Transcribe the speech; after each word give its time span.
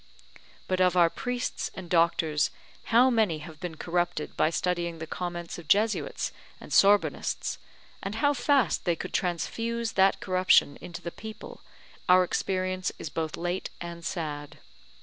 But 0.67 0.81
of 0.81 0.97
our 0.97 1.11
priests 1.11 1.69
and 1.75 1.87
doctors 1.87 2.49
how 2.85 3.11
many 3.11 3.37
have 3.45 3.59
been 3.59 3.77
corrupted 3.77 4.35
by 4.35 4.49
studying 4.49 4.97
the 4.97 5.05
comments 5.05 5.59
of 5.59 5.67
Jesuits 5.67 6.31
and 6.59 6.73
Sorbonists, 6.73 7.59
and 8.01 8.15
how 8.15 8.33
fast 8.33 8.85
they 8.85 8.95
could 8.95 9.13
transfuse 9.13 9.91
that 9.91 10.19
corruption 10.19 10.79
into 10.81 11.03
the 11.03 11.11
people, 11.11 11.61
our 12.09 12.23
experience 12.23 12.91
is 12.97 13.11
both 13.11 13.37
late 13.37 13.69
and 13.79 14.03
sad. 14.03 14.57